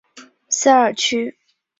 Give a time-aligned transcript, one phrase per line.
[0.49, 1.37] 萨尔屈。